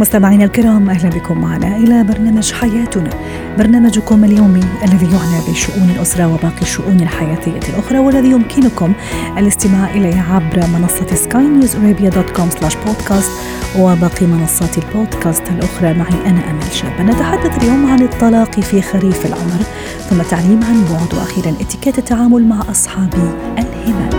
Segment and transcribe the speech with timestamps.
[0.00, 3.10] مستمعينا الكرام أهلا بكم معنا إلى برنامج حياتنا.
[3.58, 8.92] برنامجكم اليومي الذي يعنى بشؤون الأسرة وباقي الشؤون الحياتية الأخرى والذي يمكنكم
[9.38, 13.30] الاستماع إليه عبر منصة سكاي نيوز ارابيا dot com slash podcast
[13.78, 15.94] وباقي منصات البودكاست الأخرى.
[15.94, 17.00] معي أنا أمل شاب.
[17.00, 19.62] نتحدث اليوم عن الطلاق في خريف العمر
[20.10, 23.14] ثم تعليم عن بعد وأخيرا اتيكيت التعامل مع أصحاب
[23.58, 24.10] الهمم.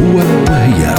[0.00, 0.94] هو وهي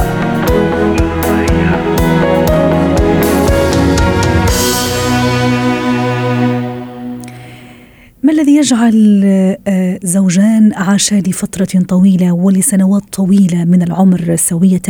[8.60, 9.22] يجعل
[9.68, 14.82] آه، زوجان عاشا لفترة طويلة ولسنوات طويلة من العمر سوية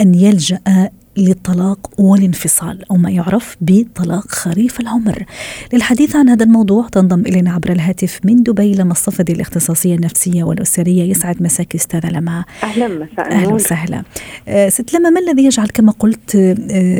[0.00, 5.24] أن يلجأ للطلاق والانفصال أو ما يعرف بطلاق خريف العمر.
[5.72, 11.10] للحديث عن هذا الموضوع تنضم إلينا عبر الهاتف من دبي لما الصفدي الاختصاصية النفسية والأسرية
[11.10, 14.02] يسعد مساك أستاذة لما أهلا مساء أهلا وسهلا.
[14.48, 16.56] آه، ست لما ما الذي يجعل كما قلت آه،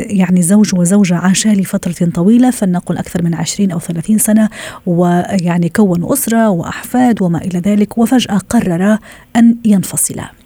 [0.06, 4.48] يعني زوج وزوجة عاشا لفترة طويلة فلنقل أكثر من 20 أو 30 سنة
[4.86, 8.98] ويعني كونوا أسرة وأحفاد وما إلى ذلك وفجأة قررا
[9.36, 10.43] أن ينفصلا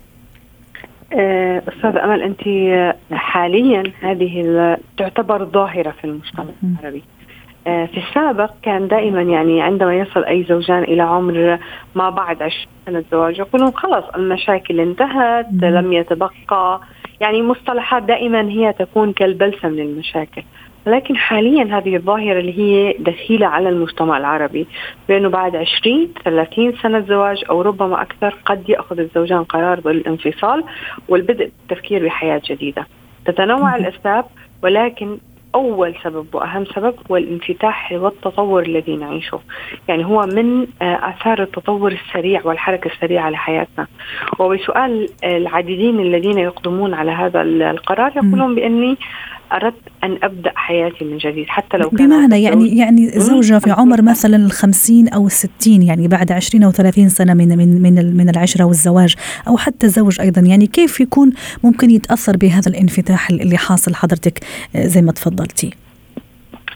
[1.12, 2.40] أستاذ أمل أنت
[3.12, 6.44] حاليا هذه تعتبر ظاهرة في المجتمع.
[6.80, 7.02] العربي
[7.66, 11.58] آه، في السابق كان دائما يعني عندما يصل أي زوجان إلى عمر
[11.94, 15.46] ما بعد 20 سنه زواج يقولون خلاص المشاكل انتهت.
[15.52, 16.80] لم يتبقى
[17.20, 20.42] يعني مصطلحات دائما هي تكون كالبلسم للمشاكل
[20.86, 24.66] لكن حاليا هذه الظاهرة اللي هي دخيلة على المجتمع العربي.
[25.08, 30.64] بأنه بعد 20 30 سنة زواج أو ربما أكثر قد يأخذ الزوجان قرار بالانفصال
[31.08, 32.86] والبدء بالتفكير بحياة جديدة.
[33.24, 33.76] تتنوع.
[33.76, 34.24] الأسباب
[34.62, 35.18] ولكن
[35.54, 39.40] أول سبب وأهم سبب هو الانفتاح والتطور الذي نعيشه.
[39.88, 43.86] يعني هو من آه، آثار التطور السريع والحركة السريعة لحياتنا.
[44.38, 48.96] وبسؤال العديدين الذين يقدمون على هذا القرار يقولون بأني
[49.52, 54.02] أردت أن أبدأ حياتي من جديد حتى لو كان بمعنى يعني يعني زوجة في عمر
[54.02, 58.64] مثلا الخمسين أو الستين يعني بعد عشرين أو ثلاثين سنة من من من من العشرة
[58.64, 59.14] والزواج
[59.48, 61.32] أو حتى زوج أيضا يعني كيف يكون
[61.64, 64.40] ممكن يتأثر بهذا الانفتاح اللي حاصل حضرتك؟
[64.76, 65.70] آه، زي ما تفضلتي.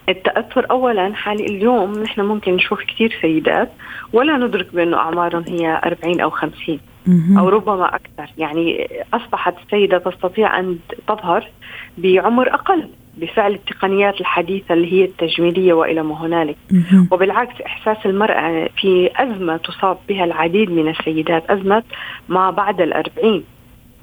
[0.09, 3.71] التأثر أولا حالي اليوم نحن ممكن نشوف كثير سيدات
[4.13, 6.92] ولا ندرك بأنه أعمارهم هي 40 أو 50 مهم.
[7.39, 8.33] أو ربما أكثر.
[8.37, 10.77] يعني أصبحت السيدة تستطيع أن
[11.07, 11.47] تظهر
[11.97, 16.55] بعمر أقل بفعل التقنيات الحديثة اللي هي التجميلية وإلى ما هنالك.
[17.11, 21.83] وبالعكس إحساس المرأة في أزمة تصاب بها العديد من السيدات أزمة
[22.29, 23.43] ما بعد الأربعين.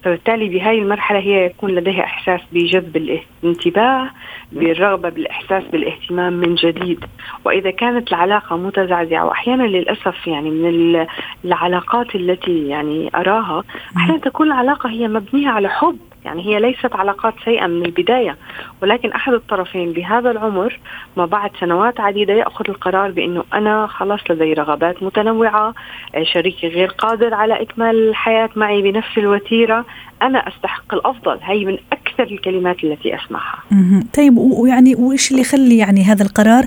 [0.05, 4.11] فبالتالي بهذه المرحلة هي يكون لديها إحساس بجذب الانتباه
[4.53, 7.05] بالرغبة بالإحساس بالاهتمام من جديد.
[7.45, 11.07] وإذا كانت العلاقة متزعزعة وأحيانا للأسف يعني من ال-
[11.45, 13.65] العلاقات التي يعني أراها
[13.97, 15.99] أحيانا تكون العلاقة هي مبنية على حب.
[16.25, 18.37] يعني هي ليست علاقات سيئة من البداية
[18.83, 20.79] ولكن أحد الطرفين بهذا العمر
[21.17, 25.75] ما بعد سنوات عديدة يأخذ القرار بأنه أنا خلاص لدي رغبات متنوعة
[26.15, 29.85] آه، شريكي غير قادر على إكمال الحياة معي بنفس الوتيرة
[30.23, 31.39] أنا أستحق الأفضل.
[31.43, 34.05] هي من أكثر الكلمات التي أسمعها مهم.
[34.17, 36.65] طيب ويعني وإيش اللي يخلي يعني هذا القرار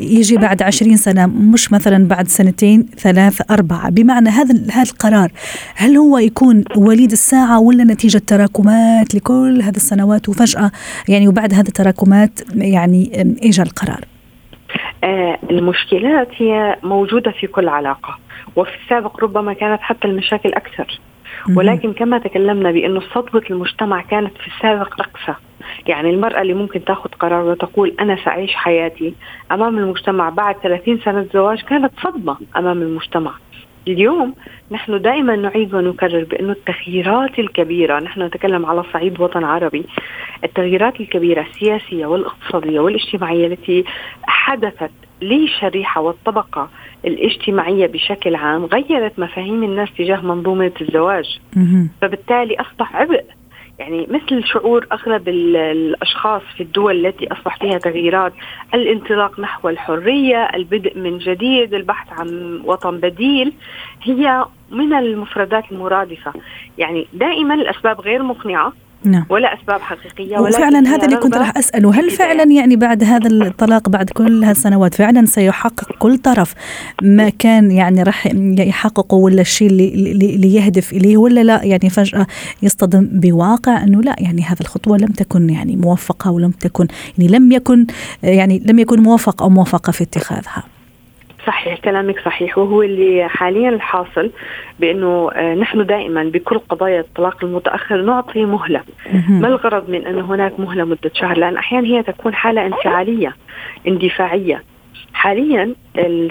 [0.00, 5.30] يجي بعد عشرين سنة مش مثلا بعد سنتين ثلاث أربعة بمعنى هذا هذا القرار
[5.76, 10.70] هل هو يكون وليد الساعة ولا نتيجة تراكمات لكل هذه السنوات وفجأة
[11.08, 13.10] يعني وبعد هذه التراكمات يعني
[13.42, 14.00] إجا القرار
[15.04, 18.18] آه، المشكلات هي موجودة في كل علاقة
[18.56, 20.98] وفي السابق ربما كانت حتى المشاكل مهم.
[21.56, 25.34] ولكن كما تكلمنا بأنه صدمة المجتمع كانت في السابق أقسى
[25.86, 29.14] يعني المرأة اللي ممكن تاخذ قرار وتقول أنا سأعيش حياتي
[29.52, 33.32] أمام المجتمع بعد 30 سنة زواج كانت صدمة أمام المجتمع.
[33.88, 34.34] اليوم
[34.70, 39.86] نحن دائما نعيد ونكرر بأنه التغييرات الكبيرة نحن نتكلم على صعيد وطن عربي
[40.44, 43.84] التغييرات الكبيرة السياسية والاقتصادية والاجتماعية التي
[44.22, 44.90] حدثت
[45.22, 46.68] للشريحة والطبقة
[47.06, 51.38] الاجتماعية بشكل عام غيرت مفاهيم الناس تجاه منظومة الزواج.
[52.02, 53.24] فبالتالي أصبح عبء.
[53.78, 58.32] يعني مثل شعور أغلب ال- الأشخاص في الدول التي أصبح فيها تغييرات
[58.74, 63.52] الانطلاق نحو الحرية البدء من جديد البحث عن وطن بديل
[64.02, 66.32] هي من المفردات المرادفة.
[66.78, 68.72] يعني دائما الأسباب غير مقنعة.
[69.04, 69.26] نعم.
[69.30, 72.00] ولا أسباب حقيقية وفعلا هذا اللي كنت راح أسأله.
[72.00, 76.54] هل فعلا يعني بعد هذا الطلاق بعد كل هالسنوات فعلا سيحقق كل طرف
[77.02, 78.26] ما كان يعني راح
[78.58, 82.26] يحققه ولا الشيء اللي, اللي يهدف إليه ولا لا يعني فجأة
[82.62, 86.86] يصطدم بواقع أنه لا يعني هذه الخطوة لم تكن يعني موفقة ولم تكن
[87.18, 87.86] يعني لم يكن
[88.22, 90.75] يعني لم يكن موفق أو موفقة في اتخاذها.
[91.46, 92.58] صحيح كلامك صحيح.
[92.58, 94.30] وهو اللي حاليا الحاصل
[94.80, 98.82] بأنه آه، نحن دائما بكل قضايا الطلاق المتأخر نعطي مهلة.
[99.28, 103.36] ما الغرض من انه هناك مهلة مدة شهر؟ لأن أحيانا هي تكون حالة انفعالية
[103.88, 104.62] اندفاعية.
[105.12, 105.74] حاليا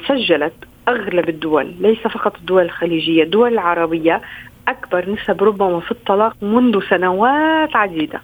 [0.07, 0.53] سجلت
[0.87, 4.21] أغلب الدول ليس فقط الدول الخليجية الدول العربية
[4.67, 8.21] أكبر نسب ربما في الطلاق منذ سنوات عديدة.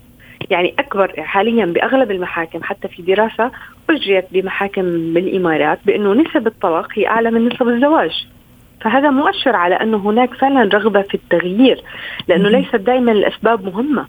[0.49, 3.51] يعني أكبر حاليا بأغلب المحاكم حتى في دراسة
[3.89, 8.27] أجريت بمحاكم بالإمارات بأنه نسب الطلاق هي أعلى من نسب الزواج.
[8.81, 11.83] فهذا مؤشر على أنه هناك فعلا رغبة في التغيير
[12.27, 14.07] لأنه ليست دائما الأسباب مهمة.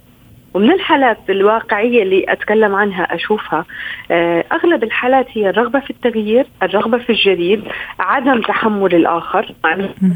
[0.55, 3.65] ومن الحالات الواقعية اللي أتكلم عنها أشوفها
[4.11, 7.63] آه، أغلب الحالات هي الرغبة في التغيير الرغبة في الجديد
[7.99, 9.55] عدم تحمل الآخر.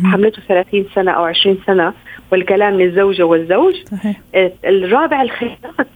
[0.05, 1.93] حملته 30 سنة أو 20 سنة
[2.33, 3.75] والكلام للزوجة والزوج.
[3.85, 4.21] صحيح.
[4.35, 5.87] آه، الرابع الخيارات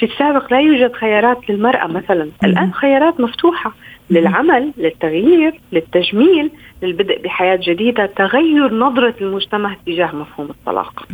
[0.00, 2.28] في السابق لا يوجد خيارات للمرأة مثلا.
[2.44, 3.72] الآن خيارات مفتوحة
[4.10, 6.50] للعمل للتغيير للتجميل
[6.82, 11.06] للبدء بحياة جديدة تغير نظرة المجتمع تجاه مفهوم الطلاق.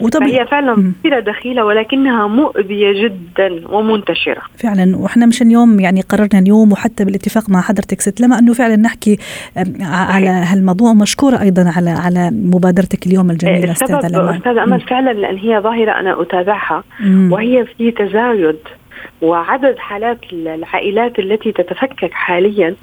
[0.00, 4.42] وطبعا هي فعلا مصيرة دخيلة ولكنها مؤذية جدا ومنتشرة.
[4.58, 4.96] فعلا.
[4.96, 9.18] وإحنا مشان اليوم يعني قررنا اليوم وحتى بالاتفاق مع حضرتك ست لما أنه فعلا نحكي
[9.80, 15.36] على هالموضوع مشكورة أيضا على على مبادرتك اليوم الجميلة أستاذة لما أستاذة أمل فعلا لأن
[15.36, 17.32] هي ظاهرة أنا أتابعها مم.
[17.32, 18.58] وهي في تزايد
[19.22, 22.74] وعدد حالات العائلات التي تتفكك حاليا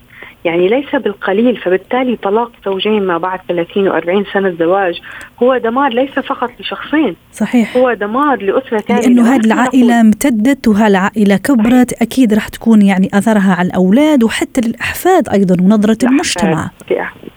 [0.46, 5.02] يعني ليس بالقليل فبالتالي طلاق زوجين ما بعد 30 و40 سنة زواج
[5.44, 7.78] هو دمار ليس فقط لشخصين صحيح.
[7.78, 12.02] هو دمار لأسرة كاملة لأنه هذه العائلة امتدت وهالعائلة كبرت صحيح.
[12.02, 16.70] أكيد راح تكون يعني أثرها على الأولاد وحتى للأحفاد أيضا ونظرة المجتمع.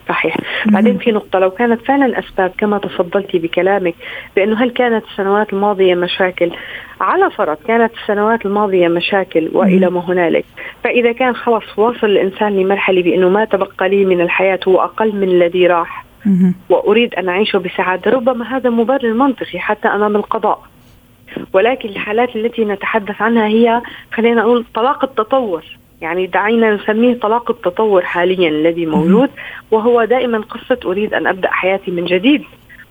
[0.09, 0.37] صحيح.
[0.67, 3.95] بعدين في نقطة لو كانت فعلا أسباب كما تفضلتي بكلامك
[4.37, 6.51] بأنه هل كانت السنوات الماضية مشاكل؟
[7.01, 10.45] على فرض كانت السنوات الماضية مشاكل وإلى ما هنالك.
[10.85, 15.29] فإذا كان خلص واصل الإنسان لمرحلة بأنه ما تبقى لي من الحياة هو أقل من
[15.29, 16.05] الذي راح.
[16.69, 18.11] وأريد أن أعيشه بسعادة.
[18.11, 20.62] ربما هذا مبرر منطقي حتى أمام القضاء.
[21.53, 25.65] ولكن الحالات التي نتحدث عنها هي خلينا نقول طلاق التطور.
[26.05, 29.31] يعني دعينا نسميه طلاق التطور حاليا الذي موجود
[29.71, 32.43] وهو دائما قصة أريد أن أبدأ حياتي من جديد.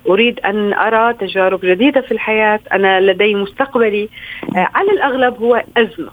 [0.10, 2.60] أريد أن أرى تجارب جديدة في الحياة.
[2.74, 4.10] أنا لدي مستقبلي.
[4.56, 6.12] آه، على الأغلب هو أزمة.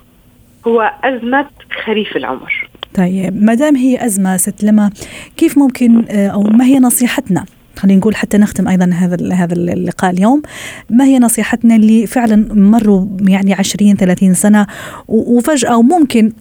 [0.66, 1.46] هو أزمة
[1.84, 2.68] خريف العمر.
[2.94, 4.90] طيب ما دام هي أزمة ست لما
[5.36, 7.44] كيف ممكن آه، أو ما هي نصيحتنا؟
[7.76, 10.42] خلينا نقول حتى نختم أيضا هذا هذا اللقاء اليوم.
[10.90, 14.66] ما هي نصيحتنا اللي فعلا مروا يعني 20 30 سنة
[15.08, 16.32] وفجأة وممكن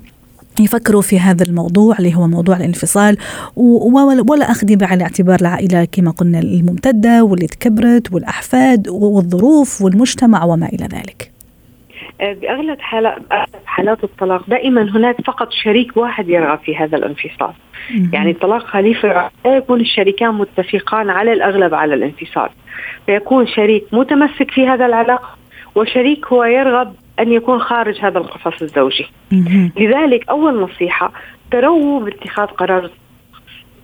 [0.60, 3.18] يفكروا في هذا الموضوع اللي هو موضوع الانفصال
[3.56, 10.86] ولا أخذ بعين الاعتبار العائلة كما قلنا الممتدة واللي تكبرت والأحفاد والظروف والمجتمع وما إلى
[10.86, 11.32] ذلك.
[12.22, 13.18] آه، بأغلب حالات
[13.66, 17.54] حالات الطلاق دائما هناك فقط شريك واحد يرغب في هذا الانفصال.
[18.14, 22.50] يعني الطلاق خليفة يكون الشريكان متفقان على الأغلب على الانفصال.
[23.06, 25.30] فيكون شريك متمسك في هذا العلاقة
[25.76, 29.08] وشريك هو يرغب أن يكون خارج هذا القفص الزوجي.
[29.78, 31.12] لذلك أول نصيحة
[31.52, 32.90] ترووا باتخاذ قرار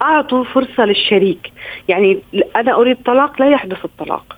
[0.02, 1.52] أعطوا فرصة للشريك.
[1.88, 2.20] يعني
[2.56, 4.38] أنا أريد طلاق لا يحدث الطلاق.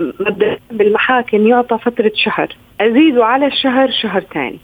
[0.00, 2.48] مبدأ بالمحاكم يعطى فترة شهر.
[2.80, 4.58] أزيدوا على الشهر شهر ثاني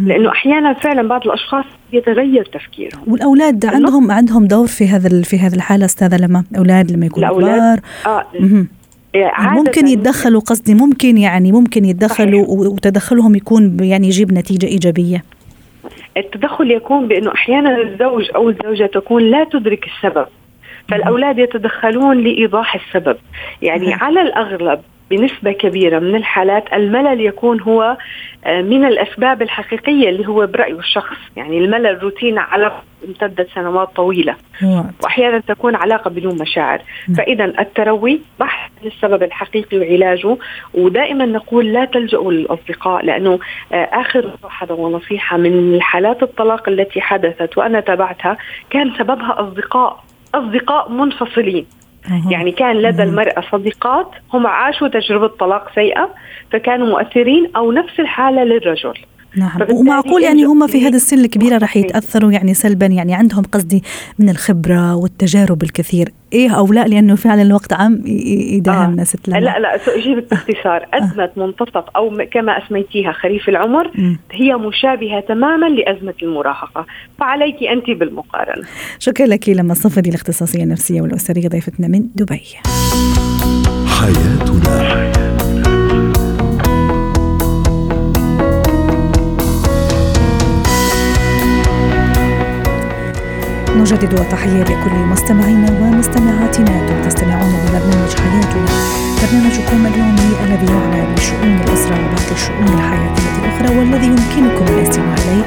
[0.00, 3.02] لأنه أحيانا فعلا بعض الأشخاص يتغير تفكيرهم.
[3.06, 7.80] والأولاد عندهم عندهم دور في هذا في هذه الحالة أستاذة لما؟ أولاد لما يكونوا كبار.
[8.06, 8.26] آه.
[9.38, 15.24] ممكن يتدخلوا قصدي ممكن يعني ممكن يتدخلوا وتدخلهم يكون يعني يجيب نتيجة إيجابية.
[16.16, 20.26] التدخل يكون بأنه أحيانا الزوج أو الزوجة تكون لا تدرك السبب
[20.88, 23.16] فالأولاد يتدخلون لإيضاح السبب.
[23.62, 24.80] يعني على الأغلب
[25.12, 27.96] بنسبة كبيرة من الحالات الملل يكون هو
[28.44, 31.16] آه، من الأسباب الحقيقية اللي هو برأيه الشخص.
[31.36, 32.72] يعني الملل روتين على
[33.08, 34.36] امتدت سنوات طويلة.
[35.02, 36.82] وأحيانا تكون علاقة بدون مشاعر.
[37.16, 40.36] فإذا التروي بحث للسبب الحقيقي وعلاجه
[40.74, 43.38] ودائما نقول لا تلجأوا للأصدقاء لأنه
[43.72, 48.36] آه، آخر ملاحظة ونصيحة من حالات الطلاق التي حدثت وأنا تابعتها
[48.70, 50.04] كان سببها أصدقاء
[50.34, 51.66] أصدقاء منفصلين.
[52.30, 56.10] يعني كان لدى المرأة صديقات هم عاشوا تجربة طلاق سيئة
[56.52, 58.94] فكانوا مؤثرين أو نفس الحالة للرجل.
[59.36, 63.82] نعم ومعقول يعني هم في هذا السن الكبيره راح يتأثروا يعني سلبا يعني عندهم قصدي
[64.18, 69.04] من الخبرة والتجارب الكثير إيه أو لا لأنه فعلا الوقت عم يدهمنا آه.
[69.04, 70.96] ست لا لا ساجيب باختصار آه.
[70.96, 71.32] أزمة آه.
[71.36, 74.16] منتصف أو كما أسميتيها خريف العمر م.
[74.32, 76.86] هي مشابهة تماما لأزمة المراهقة
[77.18, 78.66] فعليك أنت بالمقارنة
[78.98, 82.42] شكرا لك لما صفدي الاختصاصية النفسية والأسرية ضيفتنا من دبي
[83.86, 85.31] حياتنا
[93.82, 98.66] نجدد التحية لكل مستمعينا ومستمعاتنا أنتم تستمعون لبرنامج حياتنا.
[99.22, 105.44] برنامجكم اليومي الذي يعنى بشؤون الأسرة وباقي الشؤون الحياتية الأخرى والذي يمكنكم الاستماع إليه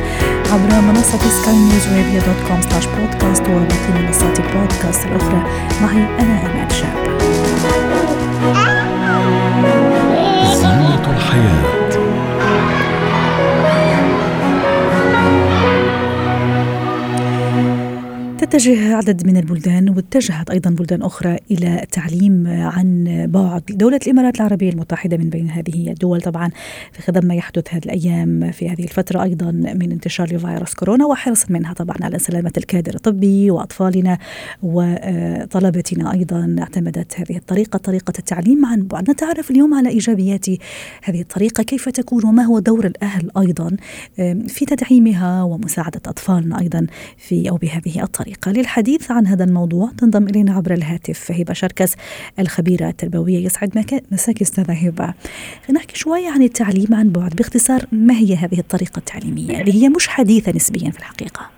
[0.54, 5.44] عبر منصة سكاي نيوز راديو dot com slash podcast وباقي منصات البودكاست الأخرى.
[5.82, 6.98] معي أنا أمان شاب.
[10.54, 11.75] زينة الحياة.
[18.56, 23.64] تتجه عدد من البلدان واتجهت أيضا بلدان أخرى إلى التعليم عن بعد.
[23.70, 26.50] دولة الإمارات العربية المتحدة من بين هذه الدول طبعا
[26.92, 31.48] في خضم ما يحدث هذه الأيام في هذه الفترة أيضا من انتشار لفيروس كورونا وحرصا
[31.50, 34.18] منها طبعا على سلامة الكادر الطبي وأطفالنا
[34.64, 36.56] وطلبتنا أيضا.
[36.60, 39.12] اعتمدت هذه الطريقة طريقة التعليم عن بعد.
[39.12, 40.46] نتعرف اليوم على إيجابيات
[41.04, 41.64] هذه الطريقة.
[41.64, 43.78] كيف تكون وما هو دور الأهل أيضا
[44.48, 50.28] في تدعيمها ومساعدة أطفالنا أيضا في أو بهذه الطريقة؟ الحلقة للحديث عن هذا الموضوع تنضم
[50.28, 51.96] إلينا عبر الهاتف هبة شركس
[52.40, 53.70] الخبيرة التربوية يسعد
[54.12, 55.14] مساك أستاذة هبة.
[55.74, 60.08] نحكي شوي عن التعليم عن بعد باختصار ما هي هذه الطريقة التعليمية؟ اللي هي مش
[60.08, 61.50] حديثة نسبيا في الحقيقة.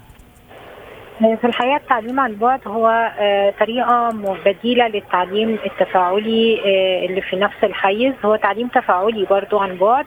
[1.19, 4.09] في الحقيقة التعليم عن بعد هو آه، طريقة
[4.45, 8.13] بديله للتعليم التفاعلي آه، اللي في نفس الحيز.
[8.25, 10.05] هو تعليم تفاعلي برضو عن بعد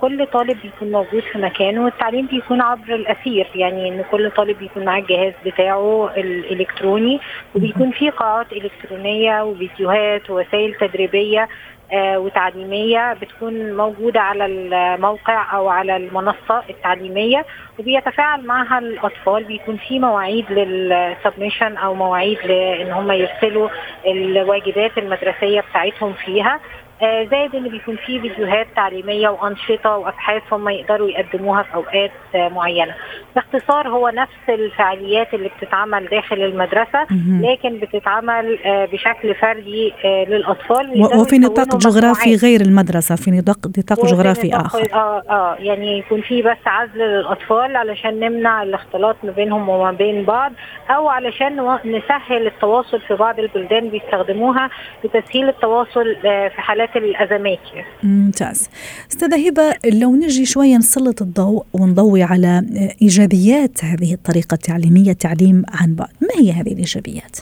[0.00, 4.84] كل طالب بيكون موجود في مكانه والتعليم بيكون عبر الأثير يعني إن كل طالب بيكون
[4.84, 7.20] معاه الجهاز بتاعه الإلكتروني
[7.54, 11.48] وبيكون في قاعات إلكترونية وفيديوهات ووسائل تدريبية
[11.92, 17.46] آه، وتعليمية بتكون موجودة على الموقع أو على المنصة التعليمية
[17.78, 23.68] وبيتفاعل معها الأطفال بيكون في مواعيد للسبمشن أو مواعيد لإن هم يرسلوا
[24.06, 26.54] الواجبات المدرسية بتاعتهم فيها.
[26.54, 32.48] آه، زائد إن بيكون في فيديوهات تعليمية وأنشطة وأبحاث هم يقدروا يقدموها في أوقات آه،
[32.48, 32.94] معينة.
[33.34, 37.06] باختصار هو نفس الفعاليات اللي بتتعمل داخل المدرسة
[37.40, 44.56] لكن بتتعمل آه، بشكل فردي للأطفال وفي نطاق جغرافي غير المدرسة في نطاق نطاق جغرافي
[44.56, 44.94] آخر.
[44.94, 50.24] آه آه يعني يكون في بس عزل للأطفال علشان نمنع الاختلاط ما بينهم وما بين
[50.24, 50.52] بعض
[50.90, 54.70] أو علشان نسهل التواصل في بعض البلدان بيستخدموها
[55.04, 57.58] لتسهيل التواصل في حالات الأزمات.
[58.02, 58.70] ممتاز.
[59.10, 62.62] أستاذة هبة لو نجي شوية نسلط الضوء ونضوي على
[63.02, 67.36] إيجابيات هذه الطريقة التعليمية تعليم عن بعد ما هي هذه الإيجابيات؟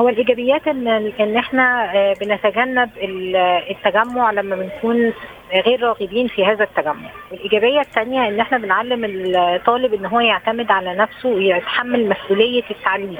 [0.00, 0.88] هو الإيجابيات إن
[1.20, 2.90] إن إحنا آه، بنتجنب
[3.70, 5.12] التجمع لما بنكون
[5.60, 7.10] غير راغبين في هذا التجمع.
[7.30, 9.04] والايجابيه الثانية إن إحنا بنعلم
[9.36, 13.16] الطالب إن هو يعتمد على نفسه ويتحمل مسؤولية التعليم.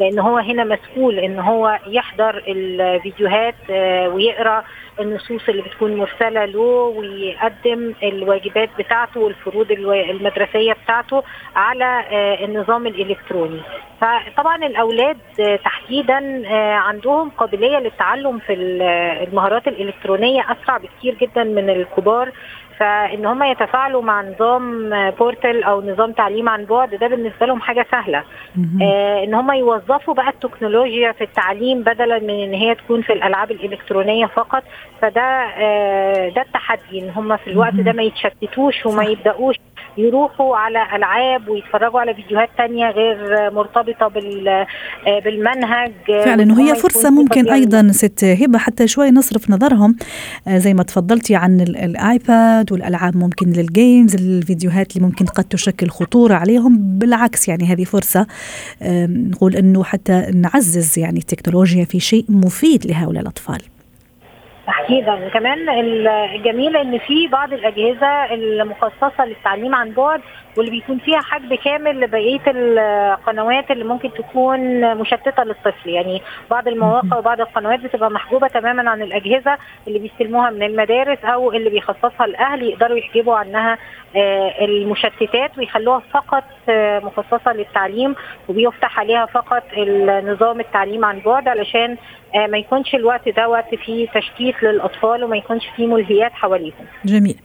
[0.00, 4.64] لأن هو هنا مسؤول إن هو يحضر الفيديوهات آه، ويقرأ
[5.00, 11.22] النصوص اللي بتكون مرسلة له ويقدم الواجبات بتاعته والفروض المدرسية بتاعته
[11.56, 13.60] على آه، النظام الإلكتروني.
[14.00, 16.42] فطبعا الأولاد آه، تحديدا
[16.76, 22.32] عندهم قابلية للتعلم في المهارات الإلكترونية أسرع بكثير جدا من الكبار
[22.78, 27.86] فإن هم يتفاعلوا مع نظام بورتال أو نظام تعليم عن بعد ده بالنسبة لهم حاجة
[27.90, 28.24] سهلة.
[28.82, 33.50] آه إن هم يوظفوا بقى التكنولوجيا في التعليم بدلا من إن هي تكون في الألعاب
[33.50, 34.62] الإلكترونية فقط
[35.02, 35.22] فده
[35.58, 39.56] آه ده التحدي إن هم في الوقت ده ما يتشتتوش وما يبدأوش
[39.98, 43.16] يروحوا على ألعاب ويتفرجوا على فيديوهات تانية غير
[43.50, 44.66] مرتبطة آه،
[45.24, 45.92] بالمنهج
[46.24, 49.96] فعلا وهي فرصة ممكن أيضا ست هبة حتى شوي نصرف نظرهم.
[50.48, 55.88] زي ما تفضلتي عن ال iPad والألعاب ممكن لل games الفيديوهات اللي ممكن قد تشكل
[55.88, 56.98] خطورة عليهم.
[56.98, 58.26] بالعكس يعني هذه فرصة
[59.08, 63.62] نقول إنه حتى نعزز يعني التكنولوجيا في شيء مفيد لهؤلاء الأطفال.
[64.68, 65.58] اكيدا كمان
[66.34, 70.20] الجميل إن في بعض الأجهزة المخصصة للتعليم عن بعد
[70.56, 75.88] واللي بيكون فيها حجب كامل لبقية القنوات اللي ممكن تكون مشتتة للطفل.
[75.90, 79.58] يعني بعض المواقع وبعض القنوات بتبقى محجوبة تماما عن الأجهزة
[79.88, 83.78] اللي بيستلموها من المدارس أو اللي بيخصصها الأهل يقدروا يحجبوا عنها
[84.60, 88.14] المشتتات ويخلوها فقط آه، مخصصة للتعليم
[88.48, 91.96] وبيفتح عليها فقط النظام التعليم عن بعد علشان
[92.34, 96.86] آه، ما يكونش الوقت ده وقت فيه تشتيت الاطفال وما يكونش في ملهيات حواليهم.
[97.04, 97.36] جميل.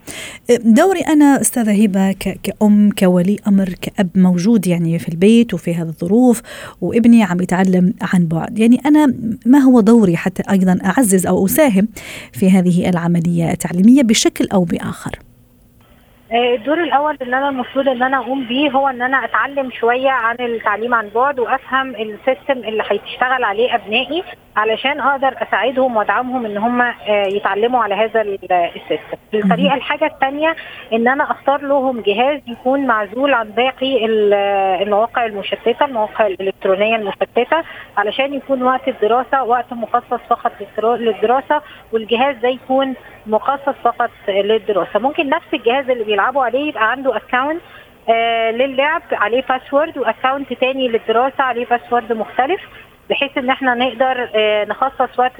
[0.65, 6.41] دوري أنا أستاذة هبة كأم كولي أمر كأب موجود يعني في البيت وفي هذه الظروف
[6.81, 8.59] وابني عم يتعلم عن بعد.
[8.59, 9.13] يعني أنا
[9.45, 11.87] ما هو دوري حتى أيضا أعزز أو أساهم
[12.33, 15.30] في هذه العملية التعليمية بشكل أو بآخر؟ آه،
[16.33, 20.35] الدور الأول اللي أنا المفروض إن أنا أقوم بيه هو إن أنا أتعلم شوية عن
[20.39, 24.23] التعليم عن بعد وأفهم السيستم اللي هيشتغل عليه أبنائي
[24.57, 29.17] علشان أقدر أساعدهم وأدعمهم إن هم آه، يتعلموا على هذا ال system.
[29.33, 30.55] الطريقة الحاجة الثانية
[30.93, 34.05] إن أنا أختار لهم جهاز يكون معزول عن باقي
[34.81, 37.63] المواقع المشتتة، المواقع الإلكترونية المشتتة
[37.97, 40.51] علشان يكون وقت الدراسة وقت مخصص فقط
[40.99, 41.61] للدراسة
[41.91, 42.93] والجهاز ده يكون
[43.27, 44.99] مخصص فقط للدراسة.
[44.99, 47.61] ممكن نفس الجهاز اللي بيلعبوا عليه يبقى عنده account
[48.09, 52.61] آه للعب عليه password و account تاني للدراسة عليه password مختلف
[53.09, 55.31] بحيث إن إحنا نقدر آه نخصص وقت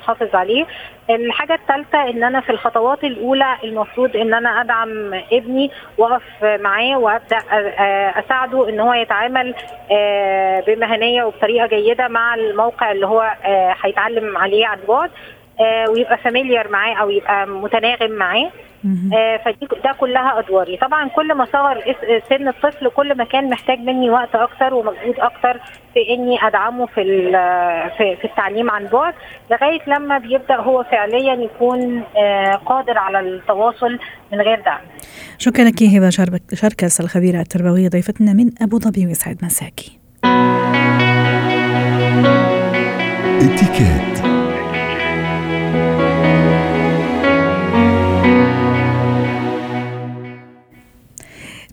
[0.00, 0.66] نحافظ عليه.
[1.10, 7.38] الحاجة الثالثة إن أنا في الخطوات الأولى المفروض إن أنا أدعم ابني وأقف معاه وأبدأ
[7.52, 9.54] آه، أساعده إن هو يتعامل
[10.66, 13.30] بمهنية وبطريقة جيدة مع الموقع اللي هو
[13.84, 15.10] هيتعلم عليه عن بعد.
[15.90, 18.50] ويبقى فاميليار معاه أو يبقى متناغم معاه.
[19.14, 20.76] آه فدي ده كلها أدواري.
[20.76, 21.94] طبعا كل ما صغر
[22.28, 25.60] سن الطفل كل ما كان محتاج مني وقت أكتر ومجهود أكتر
[25.94, 27.02] في إني أدعمه في
[27.98, 29.14] في, في التعليم عن بعد
[29.50, 33.98] لغاية لما بيبدأ هو فعليا يكون آه قادر على التواصل
[34.32, 34.80] من غير دعم.
[35.38, 36.10] شكرا لك هبة
[36.54, 39.98] شركس الخبيره التربوية ضيفتنا من أبو ظبي ويسعد مساكي.
[43.40, 44.19] اتكات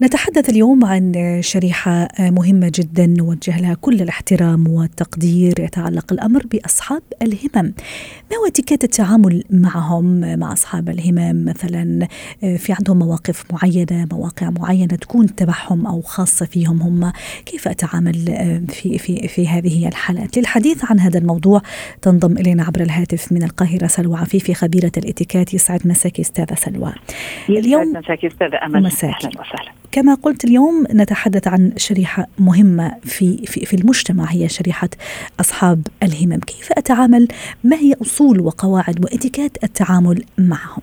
[0.02, 7.74] نتحدث اليوم عن شريحة مهمة جدا نوجه لها كل الاحترام والتقدير يتعلق الأمر بأصحاب الهمم.
[8.32, 12.08] ما هو اتكات التعامل معهم مع أصحاب الهمم؟ مثلا
[12.42, 17.12] في عندهم مواقف معينة مواقع معينة تكون تبعهم أو خاصة فيهم هم.
[17.46, 18.16] كيف أتعامل
[18.70, 21.62] في, في, في هذه الحالات؟ للحديث عن هذا الموضوع
[22.02, 26.94] تنضم إلينا عبر الهاتف من القاهرة سلوى عفيفي خبيرة الاتيكات يسعد مساكي أستاذة سلوى.
[27.50, 28.84] اليوم مساكي أستاذة أمل.
[28.84, 29.28] مساكي.
[29.28, 29.87] أهلا وسهلا.
[29.92, 34.90] كما قلت اليوم نتحدث عن شريحة مهمة في, في, في المجتمع هي شريحة
[35.40, 36.40] أصحاب الهمم.
[36.40, 37.28] كيف أتعامل؟
[37.64, 40.82] ما هي أصول وقواعد وإتيكات التعامل معهم؟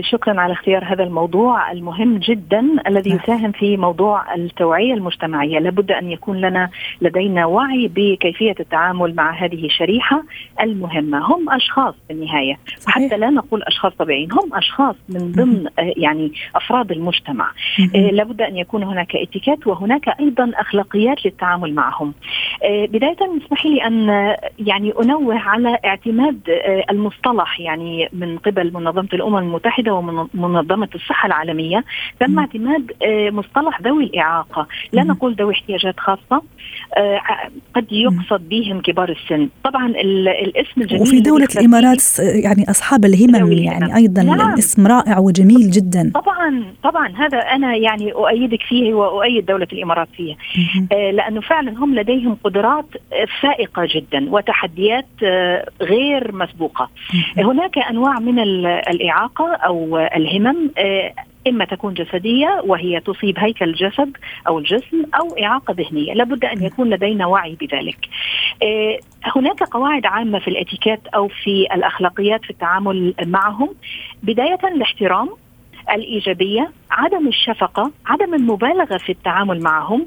[0.00, 3.18] شكرا على اختيار هذا الموضوع المهم جدا الذي نعم.
[3.18, 9.64] يساهم في موضوع التوعية المجتمعية، لابد أن يكون لنا لدينا وعي بكيفية التعامل مع هذه
[9.64, 10.22] الشريحة
[10.60, 13.06] المهمة، هم أشخاص في النهاية، صحيح.
[13.06, 17.50] حتى لا نقول أشخاص طبيعيين، هم أشخاص من ضمن آه، يعني أفراد المجتمع.
[17.94, 22.14] آه، لابد أن يكون هناك اتيكيت وهناك أيضا أخلاقيات للتعامل معهم.
[22.64, 24.08] بداية اسمحي لي أن
[24.58, 26.40] يعني أنوه على اعتماد
[26.90, 29.08] المصطلح يعني من قبل منظمة
[29.42, 29.94] الأمم المتحدة
[30.34, 31.84] ومنظمة الصحة العالمية
[32.20, 34.66] تم اعتماد آه، مصطلح ذوي الإعاقة.
[34.92, 36.42] لا نقول ذوي احتياجات خاصة
[36.96, 37.20] آه،
[37.74, 39.48] قد يقصد بهم كبار السن.
[39.64, 44.52] طبعا الاسم الجميل وفي دولة الإمارات يعني أصحاب الهمم يعني أيضا نعم.
[44.52, 46.10] الاسم رائع وجميل جدا.
[46.14, 50.36] طبعا طبعا هذا أنا يعني أؤيدك فيه وأؤيد دولة الإمارات فيه
[50.92, 52.86] آه، لأنه فعلا هم لديهم قدرات
[53.40, 55.06] فائقة جدا وتحديات
[55.80, 56.90] غير مسبوقة.
[57.36, 59.31] هناك أنواع من الإعاقة.
[59.40, 61.12] الإعاقة أو الهمم آه،
[61.48, 64.16] إما تكون جسدية وهي تصيب هيكل الجسد
[64.48, 66.14] أو الجسم أو إعاقة ذهنية.
[66.14, 67.98] لابد أن يكون لدينا وعي بذلك.
[68.62, 68.98] آه،
[69.36, 73.74] هناك قواعد عامة في الإتيكيت أو في الأخلاقيات في التعامل معهم.
[74.22, 75.28] بداية الاحترام.
[75.90, 80.06] الإيجابية، عدم الشفقة، عدم المبالغة في التعامل معهم،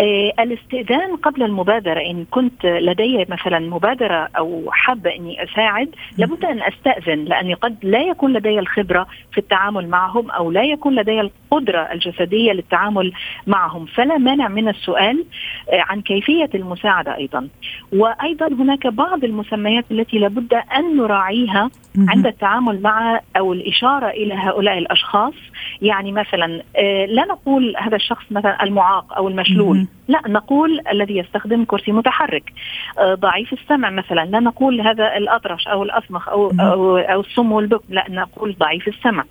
[0.00, 6.62] آه الاستئذان قبل المبادرة إن كنت لدي مثلا مبادرة أو حابه إني أساعد لابد أن
[6.62, 11.92] أستأذن لأني قد لا يكون لدي الخبرة في التعامل معهم أو لا يكون لدي القدرة
[11.92, 13.12] الجسدية للتعامل
[13.46, 15.24] معهم، فلا مانع من السؤال
[15.72, 17.48] آه عن كيفية المساعدة أيضا.
[17.92, 21.70] وأيضا هناك بعض المسميات التي لابد أن نراعيها.
[21.98, 25.34] عند التعامل مع أو الإشارة إلى هؤلاء الأشخاص.
[25.82, 29.86] يعني مثلا آه، لا نقول هذا الشخص مثلا المعاق أو المشلول.
[30.08, 32.52] لا نقول الذي يستخدم كرسي متحرك.
[32.98, 37.94] آه، ضعيف السمع مثلا لا نقول هذا الأطرش أو الأصمخ أو أو, أو الصم والبكم
[37.94, 39.24] لا نقول ضعيف السمع.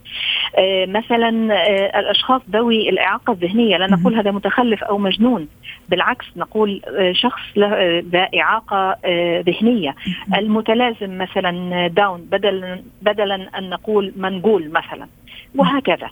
[0.57, 1.29] آه، مثلا
[1.99, 5.47] الأشخاص ذوي الإعاقة الذهنية لا نقول هذا متخلف أو مجنون.
[5.89, 7.41] بالعكس نقول شخص
[8.11, 8.95] ذا إعاقة
[9.41, 9.95] ذهنية.
[10.37, 15.07] المتلازم مثلا داون بدل بدلا بدلا أن نقول منقول مثلا.
[15.55, 16.09] وهكذا.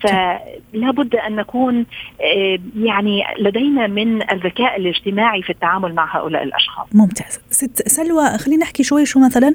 [0.00, 1.86] فلا بد أن نكون
[2.20, 6.86] آه، يعني لدينا من الذكاء الاجتماعي في التعامل مع هؤلاء الأشخاص.
[6.94, 7.40] ممتاز.
[7.50, 9.54] ست سلوى خلينا نحكي شوي شو مثلا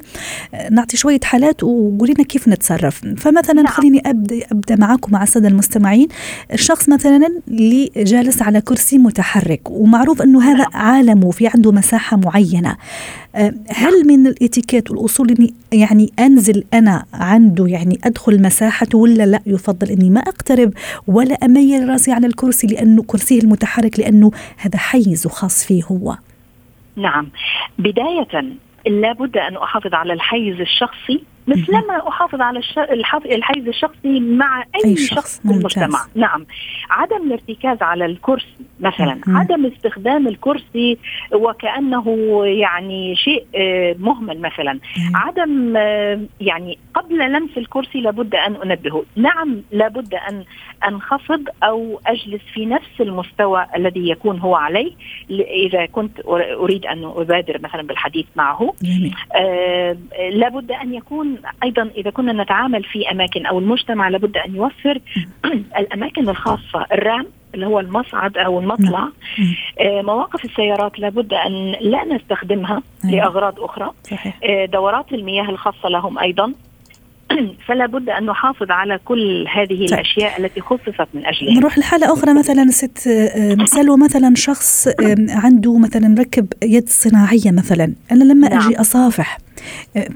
[0.54, 3.68] آه، نعطي شوية حالات وقولي لنا كيف نتصرف، فمثلا نعم.
[3.68, 6.08] خليني أبدأ أبدأ معكم مع السادة المستمعين،
[6.54, 10.70] الشخص مثلا اللي جالس على كرسي متحرك ومعروف أنه هذا نعم.
[10.74, 12.76] عالمه في عنده مساحة معينة.
[13.36, 19.42] آه، هل من الإتيكيت والأصول إني يعني أنزل أنا عنده يعني أدخل مساحته ولا لا
[19.46, 20.74] يفضل إني ما أقترب
[21.08, 26.18] ولا أميل راسي على الكرسي لأنه كرسيه المتحرك لأنه هذا حيز خاص فيه هو.
[26.96, 27.28] نعم.
[27.78, 28.44] بداية
[28.88, 32.62] لابد أن أحافظ على الحيز الشخصي مثلما أحافظ على
[33.26, 36.00] الحيز الشخصي مع أي, أي شخص, شخص في المجتمع.
[36.16, 36.46] نعم.
[36.90, 39.38] عدم الارتكاز على الكرسي مثلا مم.
[39.38, 40.98] عدم استخدام الكرسي
[41.34, 42.06] وكأنه
[42.46, 44.74] يعني شيء آه، مهمل مثلا.
[44.74, 45.16] مم.
[45.16, 49.04] عدم آه، يعني قبل لمس الكرسي لابد أن أنبهه.
[49.16, 50.44] نعم لابد أن
[50.88, 54.92] أنخفض أو أجلس في نفس المستوى الذي يكون هو عليه.
[55.66, 56.20] إذا كنت
[56.60, 58.74] أريد أن أبادر مثلا بالحديث معه.
[59.36, 59.98] آه
[60.32, 65.00] لابد أن يكون أيضا إذا كنا نتعامل في أماكن أو المجتمع لابد أن يوفر
[65.80, 67.26] الأماكن الخاصة الرام
[67.56, 69.10] اللي هو المصعد أو المطلع
[69.80, 73.16] آه مواقف السيارات لابد أن لا نستخدمها أيوة.
[73.16, 74.40] لأغراض أخرى صحيح.
[74.44, 76.54] آه دورات المياه الخاصة لهم أيضا
[77.68, 79.94] فلا بد أن نحافظ على كل هذه طيب.
[79.94, 82.98] الأشياء التي خصصت من أجلها نروح لحالة أخرى مثلا ست
[83.66, 84.88] سلوى مثلا شخص
[85.30, 88.60] عنده مثلا مركب يد صناعية مثلا أنا لما نعم.
[88.60, 89.38] أجي أصافح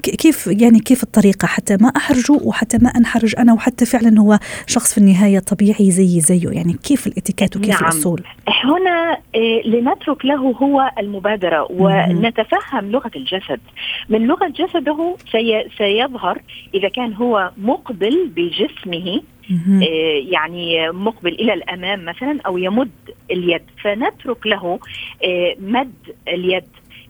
[0.02, 4.94] كيف يعني كيف الطريقة حتى ما أحرجه وحتى ما أنحرج أنا وحتى فعلا هو شخص
[4.94, 7.84] في النهاية طبيعي زي زيه؟ يعني كيف الاتيكيت وكيف نعم.
[7.84, 13.60] الأصول؟ هنا آه، لنترك له هو المبادرة ونتفهم لغة الجسد.
[14.08, 16.38] من لغة جسده سي سيظهر
[16.74, 22.90] إذا كان هو مقبل بجسمه آه، يعني مقبل إلى الأمام مثلا أو يمد
[23.30, 23.62] اليد.
[23.82, 24.78] فنترك له
[25.24, 25.94] آه، مد
[26.28, 26.64] اليد.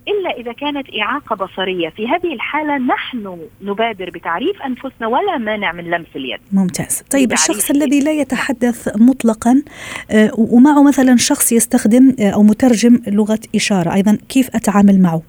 [0.08, 5.84] إلا إذا كانت إعاقة بصرية، في هذه الحالة نحن نبادر بتعريف أنفسنا ولا مانع من
[5.84, 6.40] لمس اليد.
[6.52, 9.62] ممتاز، طيب الشخص الذي لا يتحدث مطلقا
[10.10, 15.22] آه، ومعه مثلا شخص يستخدم آه، أو مترجم لغة إشارة، أيضا كيف أتعامل معه؟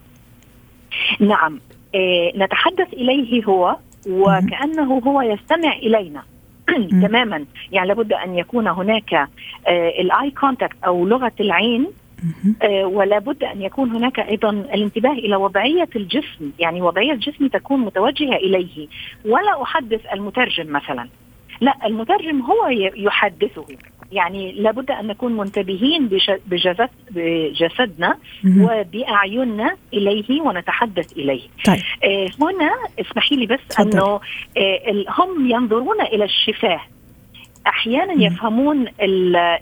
[1.20, 1.60] نعم،
[1.96, 3.76] آه، نتحدث إليه هو
[4.10, 6.24] وكأنه هو يستمع إلينا.
[7.08, 7.46] تماما.
[7.72, 9.30] يعني لابد أن يكون هناك
[10.00, 11.88] ال eye contact أو لغة العين
[12.84, 16.52] ولا بد أن يكون هناك أيضا الانتباه إلى وضعية الجسم.
[16.60, 18.88] يعني وضعية الجسم تكون متوجهة إليه.
[19.26, 21.10] ولا أحدث المترجم مثلا.
[21.62, 23.66] لا المترجم هو يحدثه.
[24.12, 26.10] يعني لابد أن نكون منتبهين
[26.48, 31.42] بجسد بجسدنا وبأعيننا إليه ونتحدث إليه.
[31.66, 31.78] طيب.
[32.04, 34.20] آه هنا اسمحي لي بس أنه
[34.58, 36.82] آه هم ينظرون إلى الشفاه.
[37.68, 38.86] أحيانا يفهمون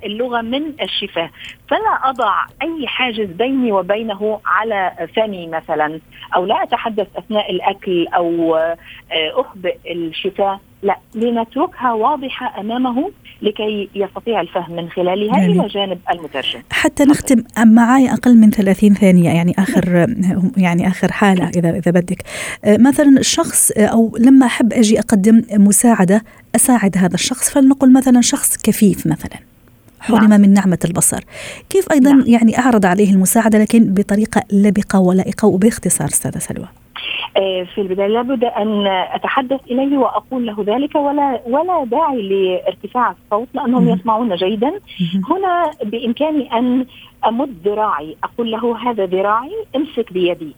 [0.05, 1.29] اللغة من الشفاه.
[1.67, 5.99] فلا أضع أي حاجز بيني وبينه على فمي مثلا
[6.35, 8.77] أو لا أتحدث أثناء الأكل أو آه،
[9.11, 10.59] أخبئ الشفاه.
[10.83, 17.43] لا لنتركها واضحة أمامه لكي يستطيع الفهم من خلالها يعني إلى جانب المترجم حتى نختم
[17.65, 20.07] معي أقل من 30 ثانية يعني آخر
[20.57, 22.23] يعني آخر حالة إذا إذا بدك
[22.67, 26.23] مثلا الشخص أو لما أحب أجي أقدم مساعدة
[26.55, 29.39] أساعد هذا الشخص فلنقل مثلا شخص كفيف مثلا
[29.99, 30.41] حرم نعم.
[30.41, 31.23] من نعمة البصر
[31.69, 32.23] كيف أيضا نعم.
[32.27, 36.67] يعني أعرض عليه المساعدة لكن بطريقة لبقة ولائقة وباختصار أستاذة سلوى
[37.35, 43.89] في البداية لابد أن أتحدث إليه وأقول له ذلك ولا ولا داعي لارتفاع الصوت لأنهم
[43.89, 44.71] يسمعون جيدا.
[45.29, 46.85] هنا بإمكاني أن
[47.27, 50.55] أمد ذراعي أقول له هذا ذراعي أمسك بيدي.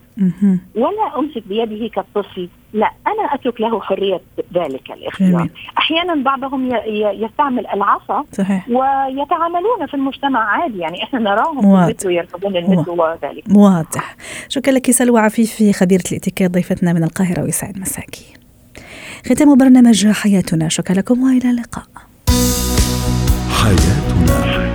[0.76, 4.22] ولا أمسك بيده كالطفل لا أنا أترك له حرية
[4.54, 6.70] ذلك الاختيار أحيانا بعضهم
[7.14, 8.70] يستعمل العصا صحيح.
[8.70, 13.44] ويتعاملون في المجتمع عادي يعني إحنا نراهم في ويركبون المترو وذلك.
[13.56, 14.16] واضح.
[14.50, 18.26] شكرا لك سلوى عفيفي خبيرة الاتيكيت ضيفتنا من القاهرة ويسعد مساكي.
[19.26, 20.70] ختام برنامج حياتنا.
[20.70, 21.88] شكرا لكم وإلى اللقاء.
[23.50, 24.75] حياتنا.